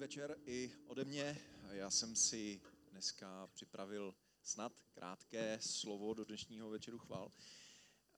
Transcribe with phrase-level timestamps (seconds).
[0.00, 1.38] Večer i ode mě.
[1.70, 2.60] Já jsem si
[2.90, 7.32] dneska připravil snad krátké slovo do dnešního večeru chval.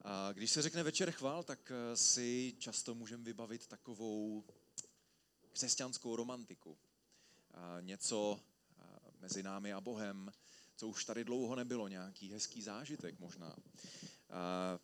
[0.01, 4.45] A když se řekne večer chval, tak eh, si často můžeme vybavit takovou
[5.53, 6.79] křesťanskou romantiku.
[7.55, 8.85] A něco eh,
[9.21, 10.33] mezi námi a Bohem,
[10.77, 13.57] co už tady dlouho nebylo, nějaký hezký zážitek možná.
[14.31, 14.79] A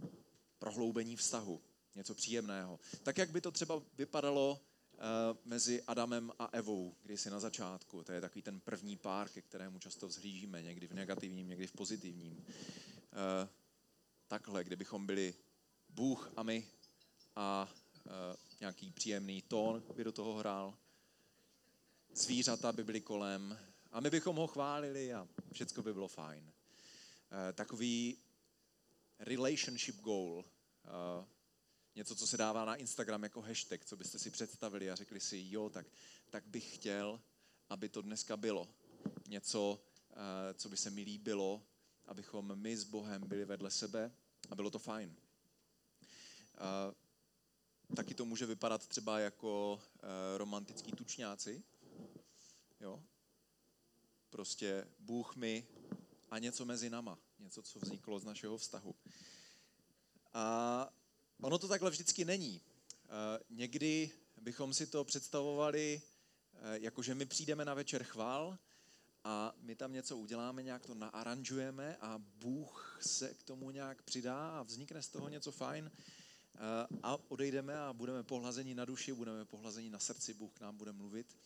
[0.59, 1.62] prohloubení vztahu,
[1.95, 2.80] něco příjemného.
[3.03, 4.61] Tak, jak by to třeba vypadalo
[5.45, 8.05] mezi Adamem a Evou, si na začátku.
[8.05, 11.73] To je takový ten první pár, ke kterému často vzhlížíme, někdy v negativním, někdy v
[11.73, 12.45] pozitivním.
[12.47, 13.48] Eh,
[14.29, 15.34] takhle, kdybychom byli
[15.88, 16.66] Bůh a my
[17.37, 17.69] a
[18.07, 20.74] eh, nějaký příjemný tón by do toho hrál,
[22.15, 23.59] zvířata by byly kolem
[23.93, 26.52] a my bychom ho chválili a všechno by bylo fajn.
[27.55, 28.19] Takový
[29.19, 30.45] relationship goal,
[31.98, 35.47] něco, co se dává na Instagram jako hashtag, co byste si představili a řekli si,
[35.48, 35.87] jo, tak,
[36.30, 37.21] tak bych chtěl,
[37.69, 38.69] aby to dneska bylo.
[39.29, 41.63] Něco, eh, co by se mi líbilo,
[42.07, 44.13] abychom my s Bohem byli vedle sebe
[44.51, 45.16] a bylo to fajn.
[46.54, 46.95] Eh,
[47.96, 51.63] taky to může vypadat třeba jako eh, romantický tučňáci.
[52.80, 53.02] Jo?
[54.30, 55.66] Prostě Bůh mi
[56.30, 57.19] a něco mezi nama.
[57.38, 58.95] Něco, co vzniklo z našeho vztahu.
[60.32, 60.98] A
[61.41, 62.61] Ono to takhle vždycky není.
[63.05, 66.03] Eh, někdy bychom si to představovali,
[66.55, 68.59] eh, jako že my přijdeme na večer chvál
[69.25, 74.59] a my tam něco uděláme, nějak to naaranžujeme a Bůh se k tomu nějak přidá
[74.59, 76.59] a vznikne z toho něco fajn eh,
[77.03, 80.93] a odejdeme a budeme pohlazeni na duši, budeme pohlazeni na srdci, Bůh k nám bude
[80.93, 81.37] mluvit.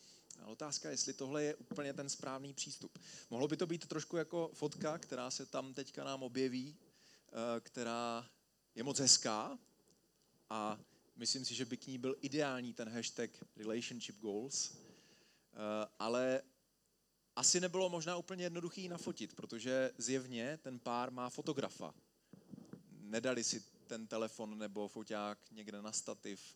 [0.41, 2.97] A otázka je, jestli tohle je úplně ten správný přístup.
[3.29, 6.77] Mohlo by to být trošku jako fotka, která se tam teďka nám objeví,
[7.59, 8.29] která
[8.75, 9.59] je moc hezká,
[10.49, 10.79] a
[11.15, 16.41] myslím si, že by k ní byl ideální ten hashtag relationship goals, eh, ale
[17.35, 21.93] asi nebylo možná úplně jednoduchý ji nafotit, protože zjevně ten pár má fotografa.
[23.01, 26.55] Nedali si ten telefon nebo foťák někde na stativ,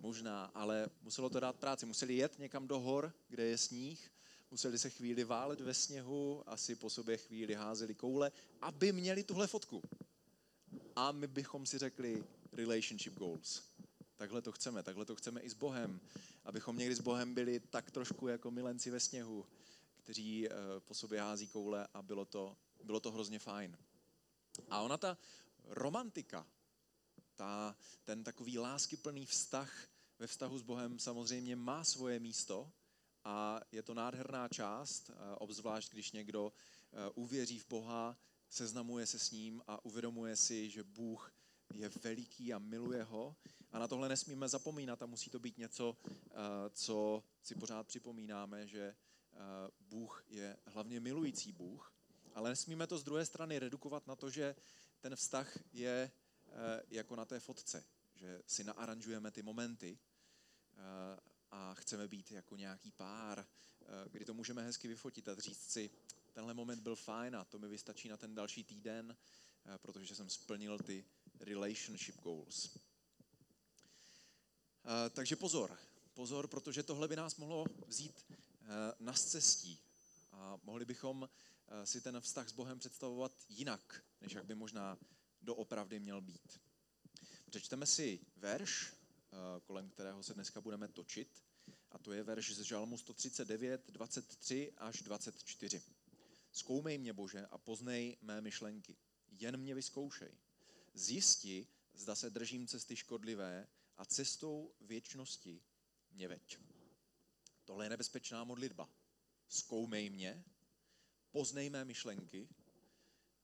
[0.00, 1.86] možná, ale muselo to dát práci.
[1.86, 4.10] Museli jet někam do hor, kde je sníh,
[4.50, 9.46] museli se chvíli válet ve sněhu, asi po sobě chvíli házeli koule, aby měli tuhle
[9.46, 9.82] fotku.
[10.96, 13.62] A my bychom si řekli, relationship goals.
[14.16, 16.00] Takhle to chceme, takhle to chceme i s Bohem,
[16.44, 19.46] abychom někdy s Bohem byli tak trošku jako milenci ve sněhu,
[19.96, 23.78] kteří eh, po sobě hází koule a bylo to, bylo to hrozně fajn.
[24.70, 25.18] A ona ta
[25.64, 26.46] romantika,
[27.36, 29.88] ta, ten takový láskyplný vztah
[30.18, 32.72] ve vztahu s Bohem samozřejmě má svoje místo
[33.24, 38.16] a je to nádherná část, eh, obzvlášť když někdo eh, uvěří v Boha,
[38.48, 41.32] seznamuje se s ním a uvědomuje si, že Bůh
[41.72, 43.36] je veliký a miluje ho.
[43.74, 46.34] A na tohle nesmíme zapomínat a musí to být něco, eh,
[46.70, 49.36] co si pořád připomínáme, že eh,
[49.80, 51.92] Bůh je hlavně milující Bůh.
[52.34, 54.56] Ale nesmíme to z druhé strany redukovat na to, že
[55.00, 56.10] ten vztah je
[56.46, 59.98] eh, jako na té fotce, že si naaranžujeme ty momenty
[61.50, 63.46] a chceme být jako nějaký pár,
[64.10, 65.90] kdy to můžeme hezky vyfotit a říct si,
[66.32, 69.16] tenhle moment byl fajn a to mi vystačí na ten další týden,
[69.76, 71.04] protože jsem splnil ty
[71.40, 72.78] relationship goals.
[75.10, 75.78] Takže pozor,
[76.14, 78.24] pozor, protože tohle by nás mohlo vzít
[79.00, 79.80] na cestí
[80.32, 81.28] a mohli bychom
[81.84, 84.98] si ten vztah s Bohem představovat jinak, než jak by možná
[85.42, 86.60] doopravdy měl být.
[87.50, 88.92] Přečteme si verš,
[89.64, 91.44] kolem kterého se dneska budeme točit,
[91.90, 95.82] a to je verš z Žalmu 139, 23 až 24.
[96.52, 98.96] Zkoumej mě, Bože, a poznej mé myšlenky.
[99.30, 100.32] Jen mě vyzkoušej
[100.94, 105.62] zjisti, zda se držím cesty škodlivé a cestou věčnosti
[106.10, 106.58] mě veď.
[107.64, 108.88] Tohle je nebezpečná modlitba.
[109.48, 110.44] Zkoumej mě,
[111.30, 112.48] poznej mé myšlenky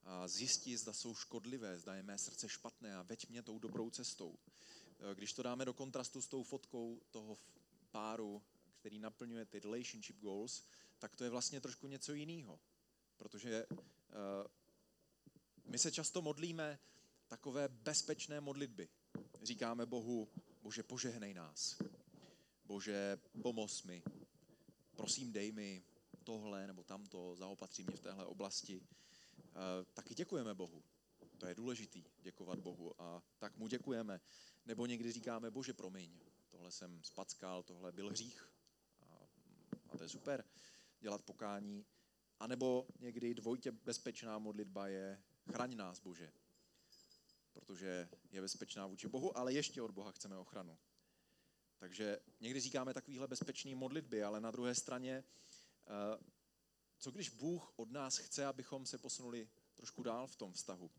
[0.03, 3.91] a zjisti, zda jsou škodlivé, zda je mé srdce špatné a veď mě tou dobrou
[3.91, 4.39] cestou.
[5.15, 7.39] Když to dáme do kontrastu s tou fotkou toho
[7.91, 8.43] páru,
[8.75, 10.65] který naplňuje ty relationship goals,
[10.99, 12.61] tak to je vlastně trošku něco jiného.
[13.17, 13.77] Protože uh,
[15.65, 16.79] my se často modlíme
[17.31, 18.89] takové bezpečné modlitby.
[19.43, 20.29] Říkáme Bohu,
[20.63, 21.79] Bože, požehnej nás.
[22.65, 24.03] Bože, pomoz mi.
[24.97, 25.85] Prosím, dej mi
[26.25, 28.83] tohle nebo tamto, zaopatří mě v téhle oblasti.
[28.83, 30.83] Eh, taky děkujeme Bohu.
[31.39, 33.03] To je důležitý, děkovat Bohu.
[33.03, 34.21] A tak mu děkujeme.
[34.67, 36.19] Nebo někdy říkáme, Bože, promiň,
[36.49, 38.53] tohle jsem spackal, tohle byl hřích.
[39.01, 39.29] A,
[39.89, 40.45] a to je super,
[41.01, 41.87] dělat pokání.
[42.41, 46.33] A nebo někdy dvojitě bezpečná modlitba je, chraň nás, Bože
[47.53, 50.79] protože je bezpečná vůči Bohu, ale ještě od Boha chceme ochranu.
[51.79, 55.25] Takže někdy říkáme takovýhle bezpečný modlitby, ale na druhé straně,
[56.15, 56.25] uh,
[56.99, 60.91] co když Bůh od nás chce, abychom se posunuli trošku dál v tom vztahu?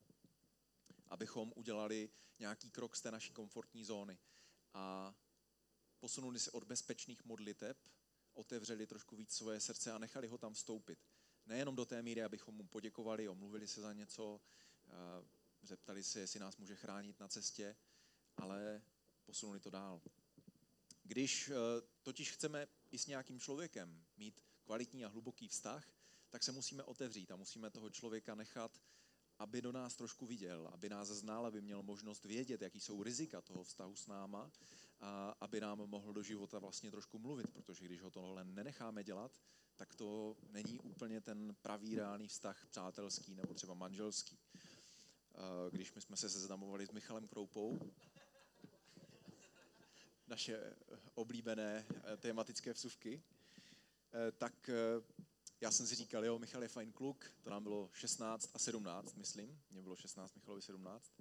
[1.07, 2.09] Abychom udělali
[2.39, 4.19] nějaký krok z té naší komfortní zóny
[4.73, 5.15] a
[5.99, 7.77] posunuli se od bezpečných modliteb,
[8.33, 10.99] otevřeli trošku víc svoje srdce a nechali ho tam vstoupit.
[11.45, 14.41] Nejenom do té míry, abychom mu poděkovali, omluvili se za něco,
[15.61, 17.75] zeptali se, jestli nás může chránit na cestě,
[18.37, 18.81] ale
[19.25, 20.01] posunuli to dál.
[21.03, 21.53] Když eh,
[22.03, 25.87] totiž chceme i s nějakým člověkem mít kvalitní a hluboký vztah,
[26.29, 28.81] tak se musíme otevřít a musíme toho člověka nechat,
[29.39, 33.41] aby do nás trošku viděl, aby nás znal, aby měl možnost vědět, jaký jsou rizika
[33.41, 34.51] toho vztahu s náma
[34.99, 39.41] a aby nám mohl do života vlastně trošku mluvit, protože když ho tohle nenecháme dělat,
[39.75, 44.39] tak to není úplně ten pravý reálný vztah přátelský nebo třeba manželský.
[45.41, 47.79] Eh, když my jsme se seznamovali s Michalem Kroupou,
[50.27, 50.73] naše
[51.13, 53.23] oblíbené eh, tematické vsuvky,
[54.13, 54.69] eh, tak
[55.61, 59.15] já jsem si říkal, jo, Michal je fajn kluk, to nám bylo 16 a 17,
[59.15, 61.11] myslím, mě bylo 16, Michalovi 17.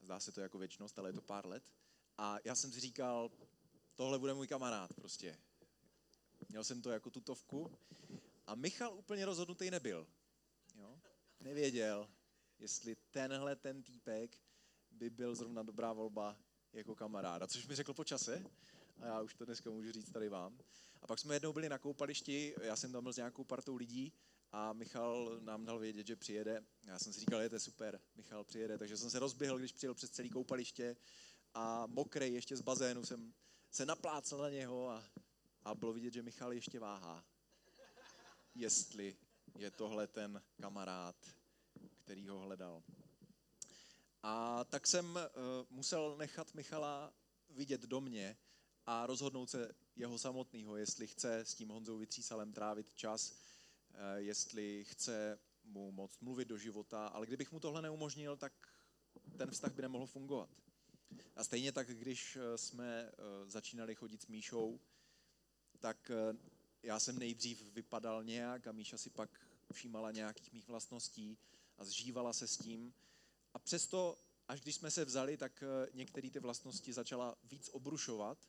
[0.00, 1.72] Zdá se to jako věčnost, ale je to pár let.
[2.18, 3.30] A já jsem si říkal,
[3.94, 5.38] tohle bude můj kamarád prostě.
[6.48, 7.78] Měl jsem to jako tutovku
[8.46, 10.06] a Michal úplně rozhodnutý nebyl.
[10.74, 11.00] Jo?
[11.40, 12.08] Nevěděl,
[12.58, 14.38] jestli tenhle ten týpek
[14.90, 16.36] by byl zrovna dobrá volba
[16.72, 18.44] jako kamaráda, což mi řekl po čase
[19.00, 20.58] a já už to dneska můžu říct tady vám.
[21.02, 24.12] A pak jsme jednou byli na koupališti, já jsem tam byl s nějakou partou lidí
[24.52, 26.64] a Michal nám dal vědět, že přijede.
[26.82, 29.94] Já jsem si říkal, je to super, Michal přijede, takže jsem se rozběhl, když přijel
[29.94, 30.96] přes celý koupaliště
[31.54, 33.34] a mokrý ještě z bazénu jsem
[33.70, 35.04] se naplácel na něho a,
[35.64, 37.24] a bylo vidět, že Michal ještě váhá.
[38.54, 39.16] Jestli
[39.58, 41.16] je tohle ten kamarád,
[42.08, 42.82] který ho hledal.
[44.22, 45.20] A tak jsem uh,
[45.70, 47.12] musel nechat Michala
[47.50, 48.36] vidět do mě
[48.86, 53.36] a rozhodnout se jeho samotného, jestli chce s tím Honzou Vytřísalem trávit čas, uh,
[54.16, 58.52] jestli chce mu moc mluvit do života, ale kdybych mu tohle neumožnil, tak
[59.36, 60.50] ten vztah by nemohl fungovat.
[61.36, 63.12] A stejně tak, když eh, jsme
[63.46, 64.80] začínali chodit s Míšou,
[65.78, 66.10] tak
[66.82, 69.40] já jsem nejdřív vypadal nějak a Míša si pak
[69.72, 71.38] všímala nějakých mých vlastností
[71.78, 72.94] a zžívala se s tím.
[73.54, 78.48] A přesto, až když jsme se vzali, tak eh, některé ty vlastnosti začala víc obrušovat,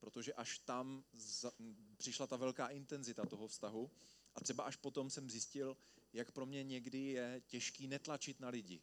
[0.00, 1.04] protože až tam
[1.96, 3.90] přišla ta velká intenzita toho vztahu
[4.34, 5.76] a třeba až potom jsem zjistil,
[6.12, 8.82] jak pro mě někdy je těžký netlačit na lidi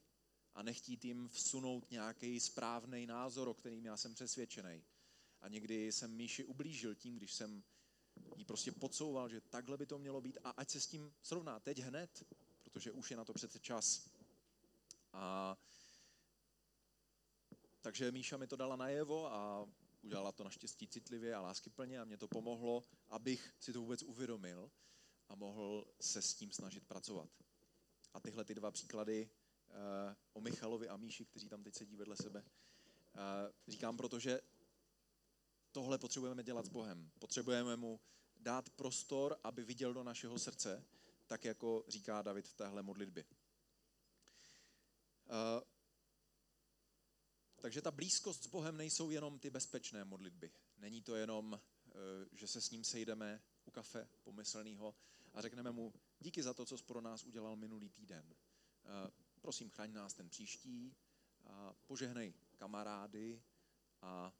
[0.53, 4.83] a nechtít jim vsunout nějaký správný názor, o kterým já jsem přesvědčený.
[5.41, 7.63] A někdy jsem Míši ublížil tím, když jsem
[8.35, 11.59] jí prostě podsouval, že takhle by to mělo být a ať se s tím srovná
[11.59, 12.23] teď hned,
[12.71, 14.09] protože už je na to přece čas.
[15.13, 15.57] A
[17.81, 19.67] takže Míša mi to dala najevo a
[20.01, 24.71] udělala to naštěstí citlivě a láskyplně a mě to pomohlo, abych si to vůbec uvědomil
[25.29, 27.29] a mohl se s tím snažit pracovat.
[28.13, 29.29] A tyhle ty dva příklady
[29.69, 29.75] uh,
[30.33, 33.21] o Michalovi a Míši, kteří tam teď sedí vedle sebe, uh,
[33.67, 34.41] říkám, protože
[35.71, 37.11] tohle potřebujeme dělat s Bohem.
[37.19, 37.99] Potřebujeme mu
[38.35, 40.85] dát prostor, aby viděl do našeho srdce
[41.31, 43.25] tak jako říká David v téhle modlitbě.
[45.25, 45.61] Uh,
[47.61, 50.51] takže ta blízkost s Bohem nejsou jenom ty bezpečné modlitby.
[50.77, 51.91] Není to jenom, uh,
[52.31, 54.95] že se s ním sejdeme u kafe pomyslného
[55.33, 58.25] a řekneme mu díky za to, co jsi pro nás udělal minulý týden.
[58.25, 59.09] Uh,
[59.41, 60.95] prosím, chraň nás ten příští,
[61.45, 63.43] a požehnej kamarády
[64.01, 64.33] a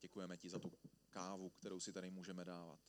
[0.00, 0.72] děkujeme ti za tu
[1.10, 2.80] kávu, kterou si tady můžeme dávat.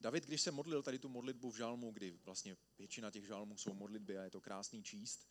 [0.00, 3.74] David, když se modlil tady tu modlitbu v žalmu, kdy vlastně většina těch žalmů jsou
[3.74, 5.28] modlitby a je to krásný číst,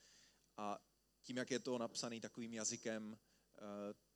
[0.57, 0.79] a
[1.21, 3.17] tím, jak je to napsaný takovým jazykem,
[3.57, 3.59] eh,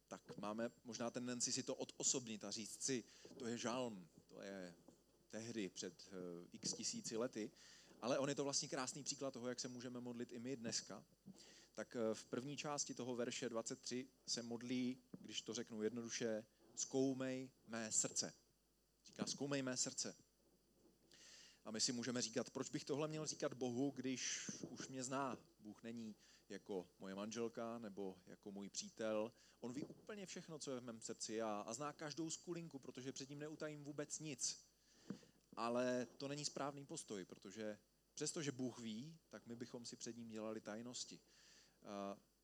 [0.08, 3.04] tak máme možná tendenci si to odosobnit a říct si,
[3.38, 4.76] to je žalm, to je
[5.30, 7.52] tehdy před eh, x tisíci lety,
[8.02, 11.06] ale on je to vlastně krásný příklad toho, jak se můžeme modlit i my dneska.
[11.74, 17.50] Tak eh, v první části toho verše 23 se modlí, když to řeknu jednoduše, zkoumej
[17.68, 18.34] mé srdce.
[19.06, 20.16] Říká, zkoumej mé srdce.
[21.66, 25.38] A my si můžeme říkat, proč bych tohle měl říkat Bohu, když už mě zná.
[25.60, 26.16] Bůh není
[26.50, 29.32] jako moje manželka nebo jako můj přítel.
[29.60, 33.12] On ví úplně všechno, co je v mém srdci a, a zná každou skulinku, protože
[33.12, 34.66] před ním neutajím vůbec nic.
[35.56, 37.80] Ale to není správný postoj, protože
[38.14, 41.20] přestože Bůh ví, tak my bychom si před ním dělali tajnosti.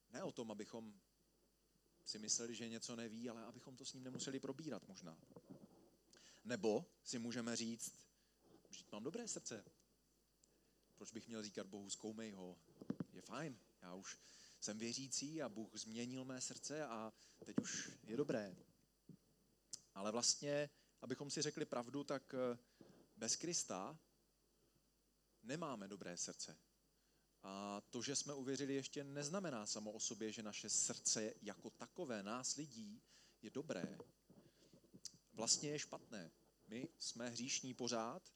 [0.09, 0.93] Ne o tom, abychom
[2.05, 5.17] si mysleli, že něco neví, ale abychom to s ním nemuseli probírat možná.
[6.43, 8.06] Nebo si můžeme říct,
[8.91, 9.65] mám dobré srdce.
[10.95, 12.57] Proč bych měl říkat Bohu, zkoumej ho,
[13.13, 14.17] je fajn, já už
[14.59, 17.13] jsem věřící a Bůh změnil mé srdce a
[17.45, 18.55] teď už je dobré.
[19.93, 20.69] Ale vlastně,
[21.01, 22.57] abychom si řekli pravdu, tak eh,
[23.15, 23.99] bez Krista
[25.43, 26.57] nemáme dobré srdce.
[27.43, 32.23] A to, že jsme uvěřili, ještě neznamená samo o sobě, že naše srdce jako takové,
[32.23, 33.01] nás lidí,
[33.41, 33.97] je dobré.
[35.33, 36.31] Vlastně je špatné.
[36.67, 38.33] My jsme hříšní pořád,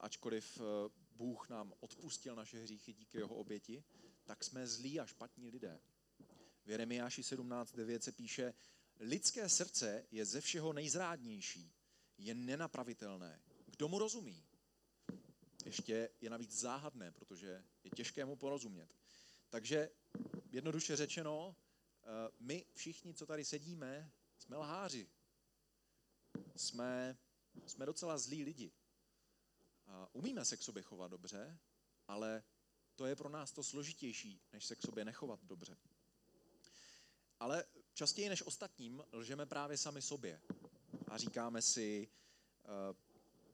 [0.00, 3.84] ačkoliv eh, Bůh nám odpustil naše hříchy díky jeho oběti,
[4.24, 5.80] tak jsme zlí a špatní lidé.
[6.64, 8.54] V Jeremiáši 17.9 se píše,
[8.98, 11.72] lidské srdce je ze všeho nejzrádnější,
[12.18, 13.42] je nenapravitelné.
[13.66, 14.44] Kdo mu rozumí?
[15.64, 18.94] Ještě je navíc záhadné, protože je těžké mu porozumět.
[19.48, 19.90] Takže
[20.50, 21.56] jednoduše řečeno,
[22.02, 22.06] eh,
[22.40, 25.08] my všichni, co tady sedíme, jsme lháři.
[26.56, 27.18] Jsme,
[27.66, 28.72] jsme docela zlí lidi.
[30.12, 31.58] Umíme se k sobě chovat dobře,
[32.08, 32.42] ale
[32.96, 35.76] to je pro nás to složitější, než se k sobě nechovat dobře.
[37.40, 40.42] Ale častěji než ostatním lžeme právě sami sobě.
[41.08, 42.08] A říkáme si,
[42.64, 42.96] uh,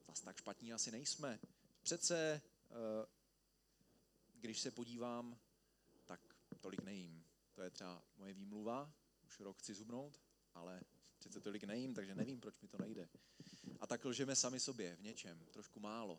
[0.07, 1.39] zas tak špatní asi nejsme.
[1.81, 2.77] Přece, uh,
[4.33, 5.39] když se podívám,
[6.05, 6.21] tak
[6.59, 7.25] tolik nejím.
[7.53, 8.93] To je třeba moje výmluva,
[9.25, 10.21] už rok chci zubnout,
[10.53, 10.81] ale
[11.27, 13.09] přece tolik nejím, takže nevím, proč mi to nejde.
[13.79, 16.17] A tak lžeme sami sobě v něčem, trošku málo.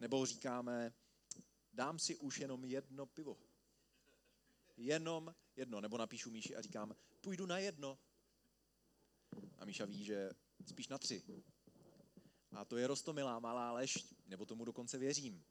[0.00, 0.94] Nebo říkáme,
[1.72, 3.38] dám si už jenom jedno pivo.
[4.76, 5.80] Jenom jedno.
[5.80, 7.98] Nebo napíšu Míši a říkám, půjdu na jedno.
[9.58, 10.30] A Míša ví, že
[10.66, 11.22] spíš na tři.
[12.52, 15.44] A to je rostomilá malá lež, nebo tomu dokonce věřím.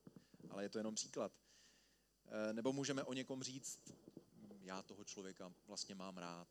[0.50, 1.32] Ale je to jenom příklad.
[2.28, 3.80] E, nebo můžeme o někom říct,
[4.62, 6.48] já toho člověka vlastně mám rád.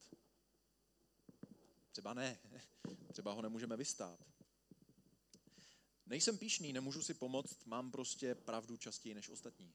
[1.95, 2.39] Třeba ne,
[3.13, 4.21] třeba ho nemůžeme vystát.
[6.07, 9.75] Nejsem píšný, nemůžu si pomoct, mám prostě pravdu častěji než ostatní.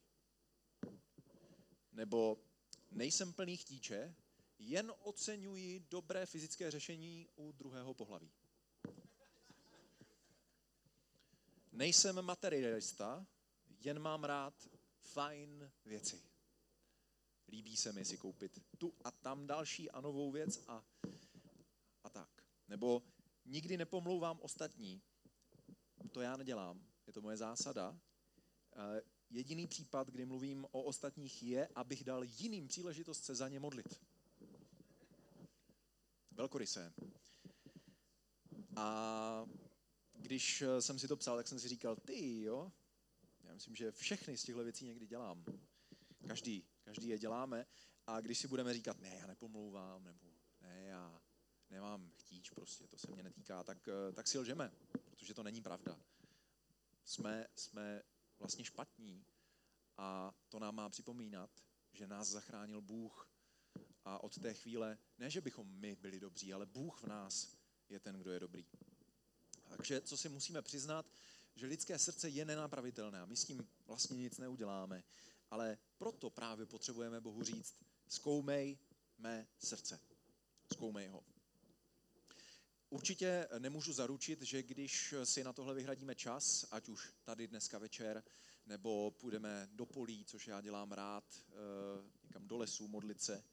[1.92, 2.44] Nebo
[2.90, 4.14] nejsem plný chtíče,
[4.58, 8.30] jen oceňuji dobré fyzické řešení u druhého pohlaví.
[11.72, 13.26] Nejsem materialista,
[13.78, 14.68] jen mám rád
[15.02, 16.22] fajn věci.
[17.48, 20.84] Líbí se mi si koupit tu a tam další a novou věc a.
[22.70, 23.02] Nebo
[23.44, 25.02] nikdy nepomlouvám ostatní,
[26.12, 28.00] to já nedělám, je to moje zásada.
[28.76, 33.60] Eh, jediný případ, kdy mluvím o ostatních, je, abych dal jiným příležitost se za ně
[33.60, 34.00] modlit.
[36.30, 36.92] Velkorysé.
[38.76, 39.46] A
[40.12, 42.72] když jsem si to psal, tak jsem si říkal, ty jo,
[43.44, 45.44] já myslím, že všechny z těchto věcí někdy dělám.
[46.26, 47.66] Každý, každý je děláme.
[48.06, 51.22] A když si budeme říkat, ne, já nepomlouvám, nebo ne, já
[51.70, 54.72] nemám chtíč prostě, to se mě netýká, tak, eh, tak si lžeme
[55.20, 56.00] protože to není pravda.
[57.04, 58.02] Jsme, jsme
[58.38, 59.24] vlastně špatní
[59.96, 61.50] a to nám má připomínat,
[61.92, 63.30] že nás zachránil Bůh
[64.04, 67.56] a od té chvíle, ne, že bychom my byli dobří, ale Bůh v nás
[67.88, 68.66] je ten, kdo je dobrý.
[69.68, 71.06] Takže co si musíme přiznat,
[71.54, 75.04] že lidské srdce je nenapravitelné a my s tím vlastně nic neuděláme,
[75.50, 77.76] ale proto právě potřebujeme Bohu říct,
[78.08, 78.78] zkoumej
[79.18, 80.00] mé srdce.
[80.72, 81.24] Zkoumej ho.
[82.90, 88.22] Určitě nemůžu zaručit, že když si na tohle vyhradíme čas, ať už tady dneska večer,
[88.66, 91.52] nebo půjdeme do polí, což já dělám rád, eh,
[92.24, 93.44] někam do lesů modlit se,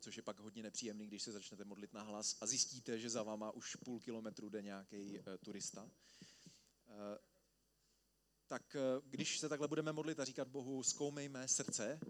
[0.00, 3.22] což je pak hodně nepříjemný, když se začnete modlit na hlas a zjistíte, že za
[3.22, 5.90] váma už půl kilometru jde nějaký eh, turista.
[6.88, 7.18] Eh,
[8.46, 12.00] tak když se takhle budeme modlit a říkat Bohu, zkoumej mé srdce,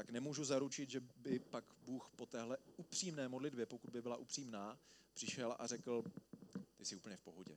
[0.00, 4.80] tak nemůžu zaručit, že by pak Bůh po téhle upřímné modlitbě, pokud by byla upřímná,
[5.14, 6.04] přišel a řekl,
[6.76, 7.56] ty jsi úplně v pohodě.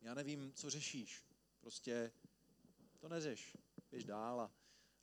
[0.00, 1.24] Já nevím, co řešíš.
[1.60, 2.12] Prostě
[2.98, 3.56] to neřeš.
[3.90, 4.52] Běž dál a,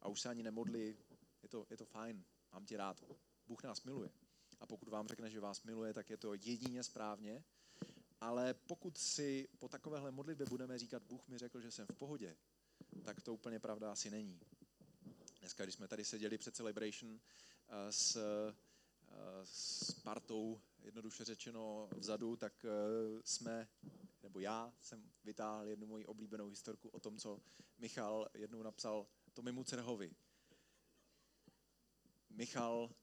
[0.01, 0.98] a už se ani nemodli.
[1.43, 2.24] Je to, je to fajn.
[2.53, 3.03] Mám tě rád.
[3.48, 4.10] Bůh nás miluje.
[4.60, 7.43] A pokud vám řekne, že vás miluje, tak je to jedině správně.
[8.22, 12.38] Ale pokud si po takovéhle modlitbě budeme říkat, Bůh mi řekl, že jsem v pohodě,
[13.03, 14.39] tak to úplně pravda asi není.
[15.48, 17.20] Dneska, když jsme tady seděli před Celebration
[17.70, 18.56] eh, s, eh,
[19.44, 22.70] s partou, jednoduše řečeno vzadu, tak eh,
[23.24, 23.68] jsme,
[24.24, 27.42] nebo já jsem vytáhl jednu moji oblíbenou historku o tom, co
[27.77, 30.16] Michal jednou napsal Tomimu Cerhovi.
[32.30, 32.96] Michal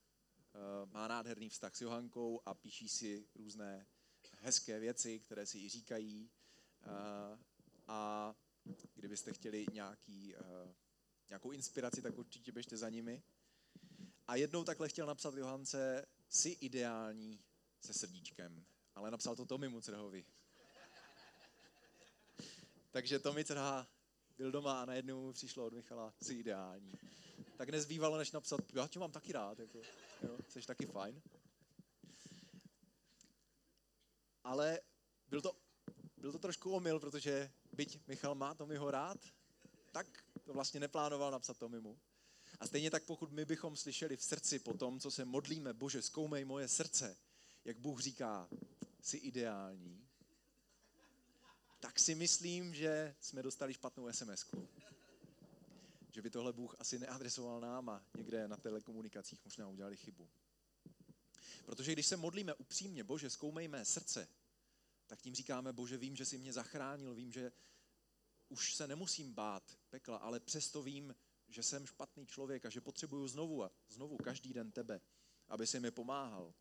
[0.84, 3.86] má nádherný vztah s Johankou a píší si různé
[4.38, 6.30] hezké věci, které si i říkají.
[7.86, 8.34] A
[8.94, 10.34] kdybyste chtěli nějaký
[11.28, 13.22] nějakou inspiraci, tak určitě běžte za nimi.
[14.26, 17.40] A jednou takhle chtěl napsat Johance, si ideální
[17.80, 18.64] se srdíčkem,
[18.94, 20.24] ale napsal to Tomi Mucerhovi.
[22.90, 23.88] Takže Tomi Cerha
[24.36, 26.92] byl doma a najednou mu přišlo od Michala, si ideální.
[27.56, 29.82] Tak nezbývalo, než napsat, já tě mám taky rád, jako,
[30.22, 31.22] jo, jsi taky fajn.
[34.44, 34.80] ale
[35.28, 35.56] byl to,
[36.16, 39.18] byl to trošku omyl, protože byť Michal má Tomiho rád,
[39.92, 41.98] tak to vlastně neplánoval napsat Tomimu.
[42.60, 46.02] A stejně tak, pokud my bychom slyšeli v srdci po tom, co se modlíme, Bože,
[46.02, 47.16] zkoumej moje srdce,
[47.64, 48.48] jak Bůh říká,
[49.00, 50.08] jsi ideální,
[51.80, 54.66] tak si myslím, že jsme dostali špatnou sms -ku.
[56.10, 60.28] Že by tohle Bůh asi neadresoval nám a někde na telekomunikacích možná udělali chybu.
[61.64, 64.28] Protože když se modlíme upřímně, Bože, zkoumej mé srdce,
[65.06, 67.52] tak tím říkáme, Bože, vím, že jsi mě zachránil, vím, že
[68.54, 71.14] už se nemusím bát pekla, ale přesto vím,
[71.48, 75.00] že jsem špatný člověk a že potřebuju znovu a znovu každý den tebe,
[75.48, 76.54] aby si mi pomáhal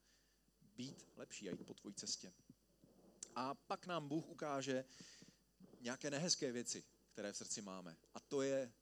[0.61, 2.33] být lepší a jít po tvojí cestě.
[3.35, 4.85] A pak nám Bůh ukáže
[5.81, 7.97] nějaké nehezké věci, které v srdci máme.
[8.13, 8.73] A to je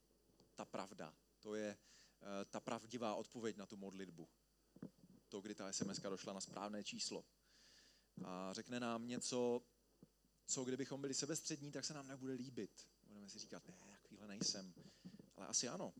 [0.54, 1.14] ta pravda.
[1.40, 4.28] To je uh, ta pravdivá odpověď na tu modlitbu.
[5.28, 7.24] To, kdy ta SMS došla na správné číslo.
[8.24, 9.62] A řekne nám něco,
[10.46, 12.91] co kdybychom byli sebestřední, tak se nám nebude líbit.
[13.22, 14.74] Budeme si říkat, ne, takovýhle nejsem.
[15.36, 15.94] Ale asi ano.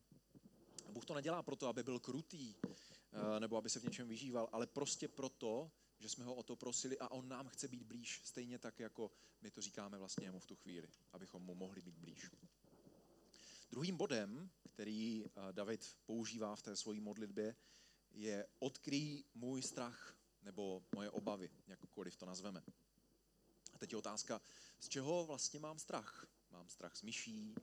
[0.92, 4.66] Bůh to nedělá proto, aby byl krutý, eh, nebo aby se v něčem vyžíval, ale
[4.66, 8.58] prostě proto, že jsme ho o to prosili a on nám chce být blíž, stejně
[8.58, 9.10] tak, jako
[9.40, 12.30] my to říkáme vlastně mu v tu chvíli, abychom mu mohli být blíž.
[13.70, 17.56] Druhým bodem, který eh, David používá v té své modlitbě,
[18.10, 22.62] je odkryj můj strach nebo moje obavy, jakkoliv to nazveme.
[23.72, 24.40] A teď je otázka,
[24.80, 26.31] z čeho vlastně mám strach?
[26.52, 27.54] Mám strach z myší,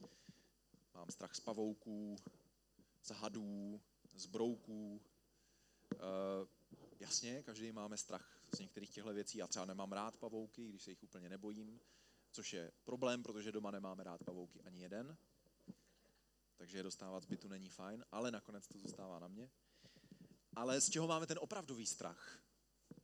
[0.93, 2.15] mám strach z pavouků,
[3.03, 3.81] z hadů,
[4.15, 5.01] z brouků.
[5.93, 5.97] E,
[6.99, 9.37] jasně, každý máme strach z některých těchto věcí.
[9.37, 11.79] Já třeba nemám rád pavouky, když se jich úplně nebojím,
[12.31, 15.17] což je problém, protože doma nemáme rád pavouky ani jeden.
[16.57, 19.49] Takže je dostávat z bytu není fajn, ale nakonec to zůstává na mě.
[20.55, 22.48] Ale z čeho máme ten opravdový strach?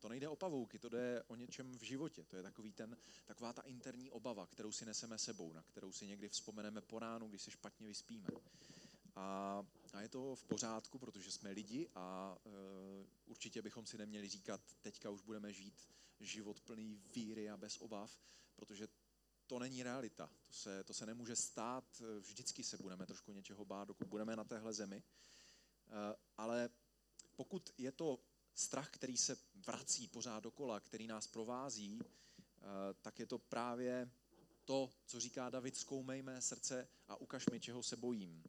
[0.05, 2.24] To nejde o pavouky, to jde o něčem v životě.
[2.24, 6.07] To je takový ten, taková ta interní obava, kterou si neseme sebou, na kterou si
[6.07, 8.27] někdy vzpomeneme po ránu, když se špatně vyspíme.
[9.15, 12.49] A, a je to v pořádku, protože jsme lidi a e,
[13.25, 18.19] určitě bychom si neměli říkat, teďka už budeme žít život plný víry a bez obav,
[18.56, 18.88] protože
[19.47, 20.30] to není realita.
[20.47, 22.01] To se, to se nemůže stát.
[22.19, 24.97] Vždycky se budeme trošku něčeho bát, dokud budeme na téhle zemi.
[24.97, 26.69] E, ale
[27.36, 28.19] pokud je to
[28.56, 32.63] strach, který se vrací pořád dokola, který nás provází, eh,
[33.02, 34.12] tak je to právě
[34.65, 38.44] to, co říká David, zkoumej mé srdce a ukaž mi, čeho se bojím.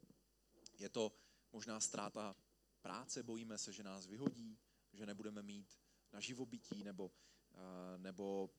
[0.78, 1.12] Je to
[1.52, 2.36] možná ztráta
[2.82, 4.58] práce, bojíme se, že nás vyhodí,
[4.92, 5.78] že nebudeme mít
[6.12, 7.12] na živobytí, nebo,
[7.52, 8.50] eh, nebo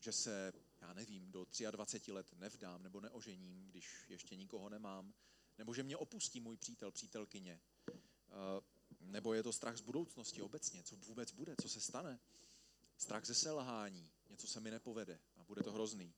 [0.00, 5.14] že se, já nevím, do 23 let nevdám nebo neožením, když ještě nikoho nemám,
[5.58, 8.77] nebo že mě opustí můj přítel, přítelkyně, eh,
[9.08, 12.20] nebo je to strach z budoucnosti obecně, co vůbec bude, co se stane.
[12.96, 16.14] Strach ze selhání, něco se mi nepovede a bude to hrozný.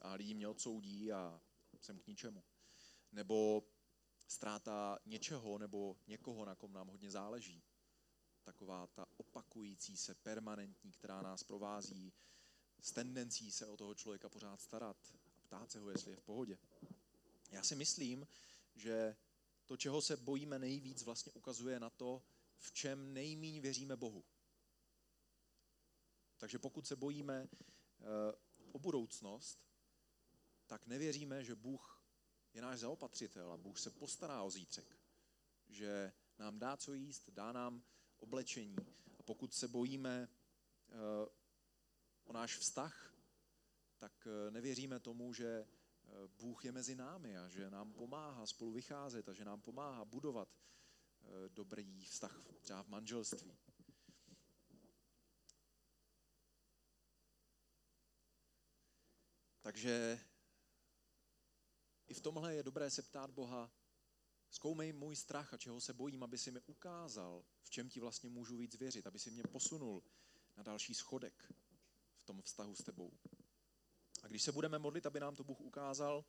[0.00, 1.40] A lidi mě odsoudí a
[1.80, 2.44] jsem k ničemu.
[3.12, 3.62] Nebo
[4.28, 7.62] ztráta něčeho nebo někoho, na kom nám hodně záleží.
[8.44, 12.12] Taková ta opakující se, permanentní, která nás provází
[12.82, 14.96] s tendencí se o toho člověka pořád starat
[15.36, 16.58] a ptát se ho, jestli je v pohodě.
[17.50, 18.26] Já si myslím,
[18.74, 19.16] že
[19.72, 22.22] to, čeho se bojíme nejvíc, vlastně ukazuje na to,
[22.58, 24.24] v čem nejmíň věříme Bohu.
[26.36, 28.04] Takže pokud se bojíme eh,
[28.72, 29.58] o budoucnost,
[30.66, 32.04] tak nevěříme, že Bůh
[32.54, 34.98] je náš zaopatřitel a Bůh se postará o zítřek.
[35.68, 37.82] Že nám dá co jíst, dá nám
[38.18, 38.76] oblečení.
[39.18, 40.96] A pokud se bojíme eh,
[42.24, 43.14] o náš vztah,
[43.98, 45.66] tak eh, nevěříme tomu, že
[46.26, 50.48] Bůh je mezi námi a že nám pomáhá spolu vycházet a že nám pomáhá budovat
[50.48, 53.58] eh, dobrý vztah třeba v manželství.
[59.62, 60.20] Takže
[62.06, 63.72] i v tomhle je dobré se ptát Boha,
[64.50, 68.30] zkoumej můj strach a čeho se bojím, aby si mi ukázal, v čem ti vlastně
[68.30, 70.02] můžu víc věřit, aby si mě posunul
[70.56, 71.52] na další schodek
[72.16, 73.12] v tom vztahu s tebou.
[74.22, 76.24] A když se budeme modlit, aby nám to Bůh ukázal,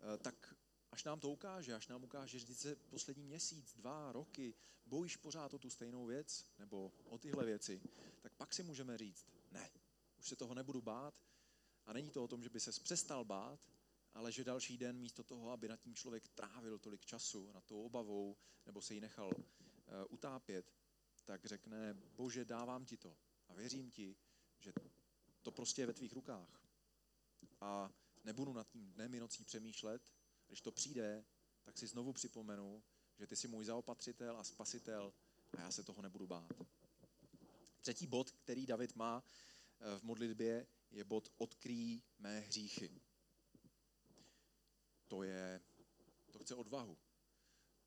[0.00, 0.54] eh, tak
[0.90, 4.54] až nám to ukáže, až nám ukáže, že se poslední měsíc, dva roky
[4.86, 7.80] bojíš pořád o tu stejnou věc nebo o tyhle věci,
[8.20, 9.70] tak pak si můžeme říct, ne,
[10.18, 11.14] už se toho nebudu bát.
[11.86, 13.60] A není to o tom, že by se přestal bát,
[14.14, 17.82] ale že další den místo toho, aby nad tím člověk trávil tolik času, na tou
[17.82, 19.42] obavou, nebo se ji nechal uh,
[20.08, 20.72] utápět,
[21.24, 23.16] tak řekne, bože, dávám ti to
[23.48, 24.16] a věřím ti,
[24.58, 24.72] že
[25.42, 26.57] to prostě je ve tvých rukách
[27.60, 27.92] a
[28.24, 30.12] nebudu nad tím dnem i nocí přemýšlet.
[30.46, 31.24] Když to přijde,
[31.62, 32.82] tak si znovu připomenu,
[33.18, 35.12] že ty jsi můj zaopatřitel a spasitel
[35.56, 36.52] a já se toho nebudu bát.
[37.80, 39.24] Třetí bod, který David má
[39.98, 43.00] v modlitbě, je bod odkryj mé hříchy.
[45.06, 45.60] To je,
[46.30, 46.98] to chce odvahu.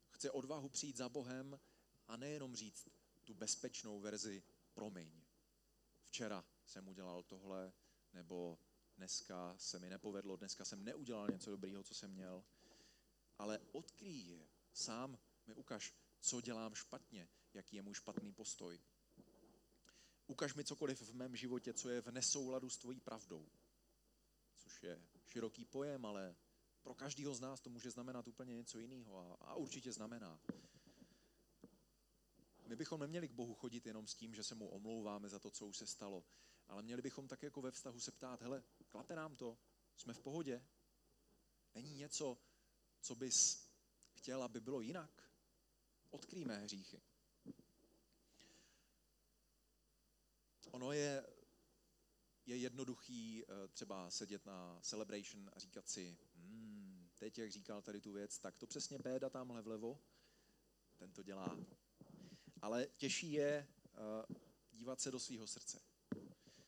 [0.10, 1.60] Chce odvahu přijít za Bohem
[2.08, 2.88] a nejenom říct
[3.24, 5.22] tu bezpečnou verzi promiň.
[6.06, 7.74] Včera jsem udělal tohle,
[8.14, 8.60] nebo
[9.02, 12.44] dneska se mi nepovedlo, dneska jsem neudělal něco dobrýho, co jsem měl,
[13.38, 14.48] ale odkryj je.
[14.74, 18.80] Sám mi ukaž, co dělám špatně, jaký je můj špatný postoj.
[20.28, 23.50] Ukaž mi cokoliv v mém životě, co je v nesouladu s tvojí pravdou.
[24.58, 26.36] Což je široký pojem, ale
[26.82, 30.42] pro každého z nás to může znamenat úplně něco jiného a, a určitě znamená.
[32.68, 35.52] My bychom neměli k Bohu chodit jenom s tím, že se mu omlouváme za to,
[35.52, 36.24] co už se stalo,
[36.72, 39.58] ale měli bychom tak jako ve vztahu se ptát, hele, klape nám to,
[39.96, 40.66] jsme v pohodě,
[41.76, 42.38] není něco,
[43.02, 43.68] co bys
[44.14, 45.32] chtěl, aby bylo jinak?
[46.10, 47.02] Odkrýme hříchy.
[50.72, 51.28] Ono je,
[52.46, 58.02] je jednoduchý eh, třeba sedět na celebration a říkat si, hmm, teď jak říkal tady
[58.02, 60.00] tu věc, tak to přesně Béda tamhle vlevo,
[60.98, 61.58] ten to dělá.
[62.62, 64.36] Ale těžší je uh,
[64.72, 65.82] dívat se do svého srdce.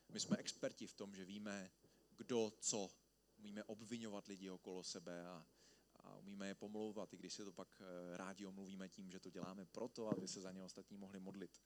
[0.10, 1.72] My jsme experti v tom, že víme,
[2.18, 2.90] kdo co.
[3.38, 5.48] Umíme obvinovat lidi okolo sebe a,
[5.96, 9.30] a umíme je pomlouvat, i když si to pak uh, rádi omluvíme tím, že to
[9.30, 11.62] děláme proto, aby se za ně ostatní mohli modlit.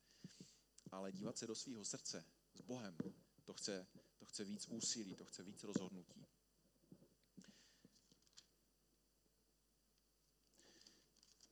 [0.92, 2.98] Ale dívat se do svého srdce s Bohem,
[3.44, 3.88] to chce,
[4.20, 6.26] to chce víc úsilí, to chce víc rozhodnutí.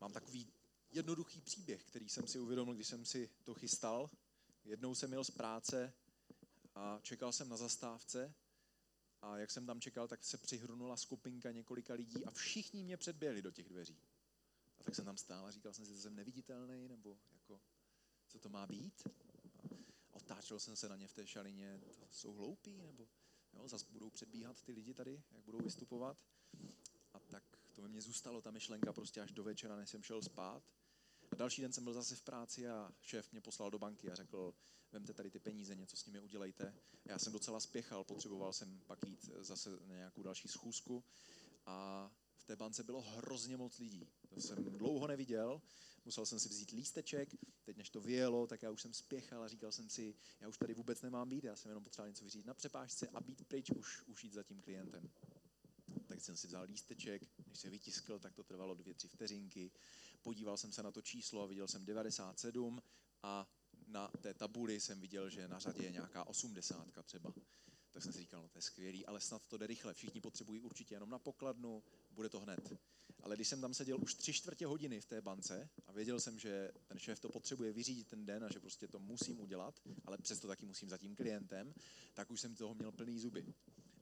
[0.01, 0.53] Mám takový
[0.91, 4.09] jednoduchý příběh, který jsem si uvědomil, když jsem si to chystal.
[4.63, 5.93] Jednou jsem jel z práce
[6.75, 8.35] a čekal jsem na zastávce
[9.25, 13.41] a jak jsem tam čekal, tak se přihrnula skupinka několika lidí a všichni mě předběhli
[13.41, 13.97] do těch dveří.
[14.79, 17.61] A tak jsem tam stál a říkal jsem si, že jsem neviditelný, nebo jako,
[18.27, 19.07] co to má být?
[20.11, 23.07] A otáčel jsem se na ně v té šalině, to jsou hloupí, nebo
[23.53, 26.17] jo, zase budou předbíhat ty lidi tady, jak budou vystupovat.
[27.13, 30.21] A tak to mi mě zůstalo, ta myšlenka prostě až do večera, než jsem šel
[30.21, 30.63] spát.
[31.35, 34.53] Další den jsem byl zase v práci a šéf mě poslal do banky a řekl,
[34.91, 36.73] vemte tady ty peníze, něco s nimi udělejte.
[37.05, 41.03] Já jsem docela spěchal, potřeboval jsem pak jít zase na nějakou další schůzku
[41.65, 44.07] a v té bance bylo hrozně moc lidí.
[44.33, 45.61] To jsem dlouho neviděl,
[46.05, 47.29] musel jsem si vzít lísteček,
[47.63, 50.57] teď než to vyjelo, tak já už jsem spěchal a říkal jsem si, já už
[50.57, 53.69] tady vůbec nemám být, já jsem jenom potřeboval něco vyřídit na přepážce a být pryč,
[53.69, 55.09] už, už jít za tím klientem.
[56.07, 59.71] Tak jsem si vzal lísteček, než se vytiskl, tak to trvalo dvě, tři vteřinky
[60.25, 62.81] podíval jsem se na to číslo a viděl jsem 97
[63.23, 63.47] a
[63.87, 67.33] na té tabuli jsem viděl, že na řadě je nějaká 80 třeba.
[67.91, 69.93] Tak jsem si říkal, no to je skvělý, ale snad to jde rychle.
[69.93, 72.73] Všichni potřebují určitě jenom na pokladnu, bude to hned.
[73.23, 76.39] Ale když jsem tam seděl už tři čtvrtě hodiny v té bance a věděl jsem,
[76.39, 80.17] že ten šéf to potřebuje vyřídit ten den a že prostě to musím udělat, ale
[80.17, 81.73] přesto taky musím za tím klientem,
[82.13, 83.53] tak už jsem toho měl plný zuby.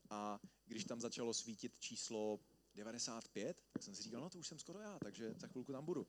[0.10, 2.40] A když tam začalo svítit číslo
[2.76, 5.86] 95, tak jsem si říkal, no to už jsem skoro já, takže za chvilku tam
[5.86, 6.08] budu.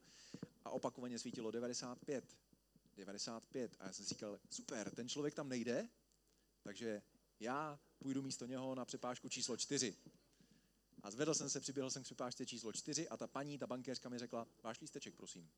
[0.65, 2.37] A opakovaně svítilo 95,
[2.95, 5.89] 95 a já jsem si říkal, super, ten člověk tam nejde,
[6.63, 7.01] takže
[7.39, 9.95] já půjdu místo něho na přepážku číslo 4.
[11.03, 14.09] A zvedl jsem se, přiběhl jsem k přepážce číslo 4 a ta paní, ta bankéřka
[14.09, 15.49] mi řekla, váš lísteček, prosím.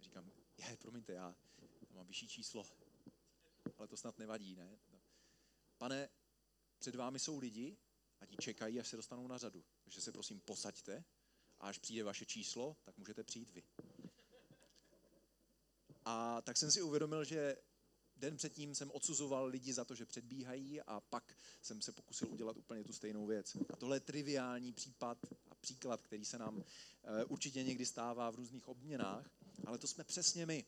[0.00, 1.34] Říkám, je, promiňte, já
[1.90, 2.66] mám vyšší číslo,
[3.78, 4.78] ale to snad nevadí, ne?
[5.78, 6.08] Pane,
[6.78, 7.76] před vámi jsou lidi,
[8.24, 9.64] a ti čekají, až se dostanou na řadu.
[9.84, 11.04] Takže se prosím posaďte
[11.60, 13.62] a až přijde vaše číslo, tak můžete přijít vy.
[16.04, 17.56] A tak jsem si uvědomil, že
[18.16, 22.56] den předtím jsem odsuzoval lidi za to, že předbíhají a pak jsem se pokusil udělat
[22.56, 23.56] úplně tu stejnou věc.
[23.72, 25.18] A tohle je triviální případ
[25.50, 26.64] a příklad, který se nám
[27.04, 29.30] eh, určitě někdy stává v různých obměnách,
[29.66, 30.64] ale to jsme přesně my.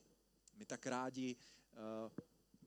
[0.56, 1.76] My tak rádi eh,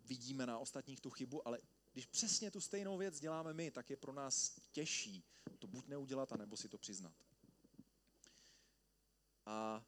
[0.05, 1.59] vidíme na ostatních tu chybu, ale
[1.93, 5.23] když přesně tu stejnou věc děláme my, tak je pro nás těžší
[5.59, 7.13] to buď neudělat, anebo si to přiznat.
[9.45, 9.85] A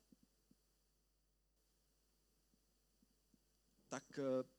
[3.89, 4.49] tak eh,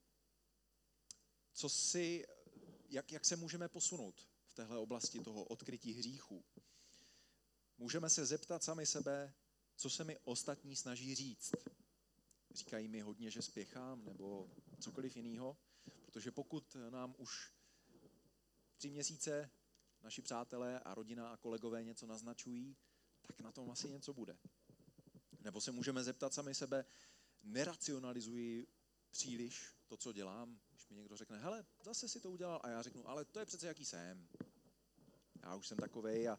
[1.52, 2.26] co si,
[2.88, 6.44] jak, jak se můžeme posunout v téhle oblasti toho odkrytí hříchů?
[7.78, 9.34] Můžeme se zeptat sami sebe,
[9.76, 11.52] co se mi ostatní snaží říct.
[12.50, 14.50] Říkají mi hodně, že spěchám, nebo
[14.80, 15.56] cokoliv jiného.
[16.12, 17.52] Protože pokud nám už
[18.76, 19.50] tři měsíce
[20.02, 22.76] naši přátelé a rodina a kolegové něco naznačují,
[23.26, 24.38] tak na tom asi něco bude.
[25.40, 26.84] Nebo se můžeme zeptat sami sebe,
[27.42, 28.66] neracionalizuji
[29.10, 32.82] příliš to, co dělám, když mi někdo řekne, hele, zase si to udělal, a já
[32.82, 34.28] řeknu, ale to je přece jaký jsem.
[35.42, 36.38] Já už jsem takovej a,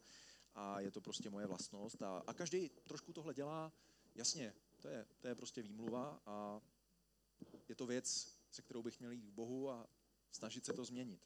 [0.54, 2.02] a je to prostě moje vlastnost.
[2.02, 3.72] A, a každý trošku tohle dělá,
[4.14, 6.60] jasně, to je, to je prostě výmluva a
[7.68, 9.88] je to věc, se kterou bych měl jít k Bohu a
[10.30, 11.20] snažit se to změnit.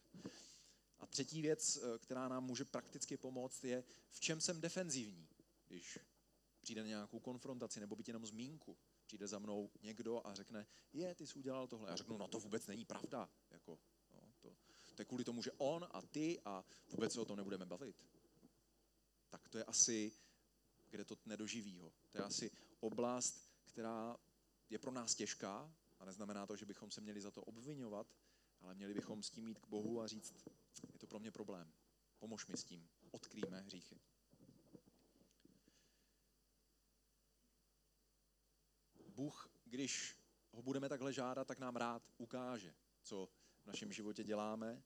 [0.99, 5.29] A třetí věc, eh, která nám může prakticky pomoct, je, v čem jsem defenzivní,
[5.69, 5.99] když
[6.61, 8.79] přijde na nějakou konfrontaci nebo být jenom zmínku.
[9.07, 11.91] Přijde za mnou někdo a řekne, je, ty jsi udělal tohle.
[11.91, 13.31] Já řeknu, no to vůbec není pravda.
[13.51, 13.79] Jako,
[14.15, 14.57] no, to,
[14.95, 18.07] to je kvůli tomu, že on a ty a vůbec se o tom nebudeme bavit.
[19.29, 20.13] Tak to je asi,
[20.91, 21.93] kde to nedoživí ho.
[22.11, 24.17] To je asi oblast, která
[24.71, 28.07] je pro nás těžká a neznamená to, že bychom se měli za to obvinovat,
[28.61, 30.35] ale měli bychom s tím jít k Bohu a říct,
[30.93, 31.73] je to pro mě problém,
[32.19, 34.01] pomož mi s tím, odkrýme hříchy.
[39.09, 40.17] Bůh, když
[40.53, 43.29] ho budeme takhle žádat, tak nám rád ukáže, co
[43.63, 44.83] v našem životě děláme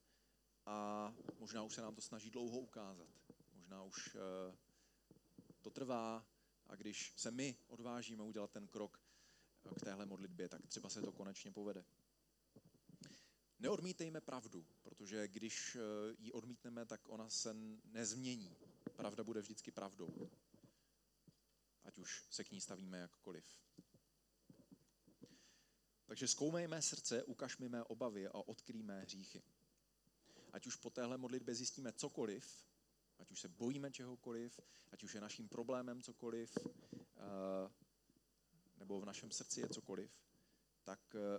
[0.66, 3.08] a možná už se nám to snaží dlouho ukázat.
[3.54, 4.56] Možná už eh,
[5.60, 6.26] to trvá
[6.66, 9.01] a když se my odvážíme udělat ten krok
[9.70, 11.84] k téhle modlitbě, tak třeba se to konečně povede.
[13.58, 15.80] Neodmítejme pravdu, protože když eh,
[16.18, 18.56] ji odmítneme, tak ona se nezmění.
[18.96, 20.30] Pravda bude vždycky pravdou.
[21.84, 23.44] Ať už se k ní stavíme jakkoliv.
[26.06, 29.42] Takže zkoumejme srdce, ukažme mé obavy a odkrýme hříchy.
[30.52, 32.64] Ať už po téhle modlitbě zjistíme cokoliv,
[33.18, 34.60] ať už se bojíme čehokoliv,
[34.92, 37.81] ať už je naším problémem cokoliv, eh,
[38.76, 40.10] nebo v našem srdci je cokoliv,
[40.84, 41.38] tak eh,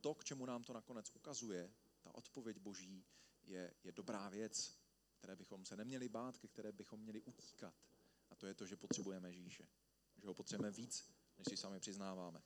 [0.00, 3.04] to, k čemu nám to nakonec ukazuje, ta odpověď Boží,
[3.42, 4.78] je, je dobrá věc,
[5.14, 7.74] které bychom se neměli bát, ke které bychom měli utíkat.
[8.30, 9.68] A to je to, že potřebujeme Ježíše.
[10.16, 12.42] Že ho potřebujeme víc, než si sami přiznáváme.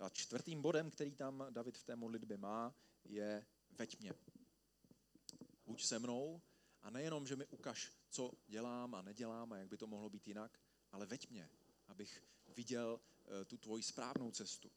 [0.00, 4.12] A čtvrtým bodem, který tam David v té modlitbě má, je veď mě.
[5.66, 6.42] Buď se mnou
[6.82, 10.28] a nejenom, že mi ukaž, co dělám a nedělám a jak by to mohlo být
[10.28, 10.60] jinak,
[10.92, 11.50] ale veď mě,
[11.88, 14.70] abych viděl eh, tu tvoji správnou cestu.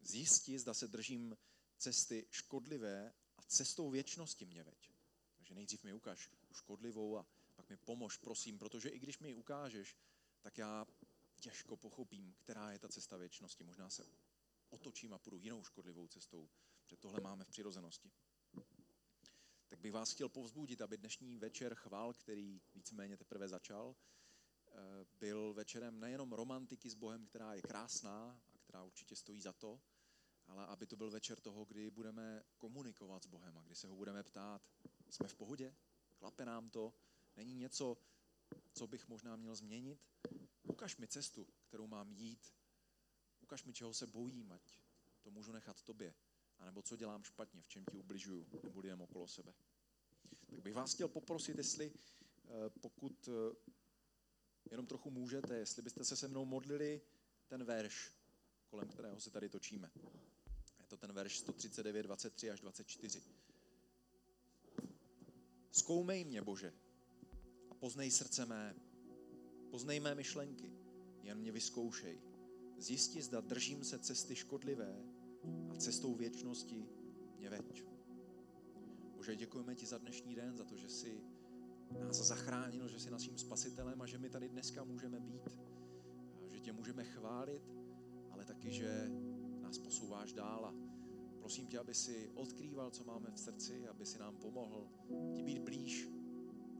[0.00, 1.36] Zjistí, zda se držím
[1.78, 4.90] cesty škodlivé a cestou věčnosti mě veď.
[5.36, 9.28] Takže nejdřív mi ukaž tu škodlivou a pak mi pomož, prosím, protože i když mi
[9.28, 9.96] ji ukážeš,
[10.40, 10.86] tak já
[11.40, 13.64] těžko pochopím, která je ta cesta věčnosti.
[13.64, 14.06] Možná se
[14.68, 16.50] otočím a půjdu jinou škodlivou cestou,
[16.82, 18.12] protože tohle máme v přirozenosti.
[19.70, 23.96] Tak bych vás chtěl povzbudit, aby dnešní večer chvál, který víceméně teprve začal,
[24.68, 24.72] eh,
[25.20, 29.80] byl večerem nejenom romantiky s Bohem, která je krásná a která určitě stojí za to,
[30.46, 33.96] ale aby to byl večer toho, kdy budeme komunikovat s Bohem a kdy se ho
[33.96, 34.62] budeme ptát,
[35.10, 35.74] jsme v pohodě,
[36.16, 36.94] klape nám to,
[37.36, 37.96] není něco,
[38.72, 40.08] co bych možná měl změnit.
[40.62, 42.54] Ukaž mi cestu, kterou mám jít.
[43.40, 44.78] Ukaž mi, čeho se bojím, ať
[45.22, 46.14] to můžu nechat tobě.
[46.60, 49.52] A nebo co dělám špatně, v čem ti ubližuju, nebo lidem okolo sebe.
[50.46, 51.92] Tak bych vás chtěl poprosit, jestli
[52.44, 53.56] eh, pokud eh,
[54.70, 57.00] jenom trochu můžete, jestli byste se se mnou modlili
[57.48, 58.12] ten verš,
[58.66, 59.90] kolem kterého se tady točíme.
[60.78, 63.22] Je to ten verš 139, 23 až 24.
[65.70, 66.72] Zkoumej mě, Bože,
[67.70, 68.74] a poznej srdce mé.
[69.70, 70.72] Poznej mé myšlenky,
[71.22, 72.20] jen mě vyzkoušej.
[72.78, 75.19] Zjisti, zda držím se cesty škodlivé
[75.80, 76.86] cestou věčnosti
[77.38, 77.84] mě veď.
[79.16, 81.24] Bože, děkujeme ti za dnešní den, za to, že jsi
[81.98, 85.58] nás zachránil, že jsi naším spasitelem a že my tady dneska můžeme být.
[86.48, 87.62] Že tě můžeme chválit,
[88.30, 89.10] ale taky, že
[89.62, 90.74] nás posouváš dál a
[91.40, 94.88] prosím tě, aby si odkrýval, co máme v srdci, aby si nám pomohl
[95.34, 96.08] ti být blíž,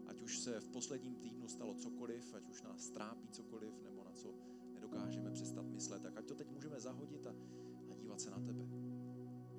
[0.07, 4.13] ať už se v posledním týdnu stalo cokoliv, ať už nás trápí cokoliv, nebo na
[4.13, 4.35] co
[4.75, 7.35] nedokážeme přestat myslet, tak ať to teď můžeme zahodit a,
[7.91, 8.90] a dívat se na tebe.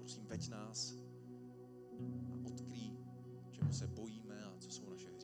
[0.01, 0.95] Prosím, veď nás
[2.31, 2.97] a odkryj,
[3.51, 5.20] čemu se bojíme a co jsou naše hry.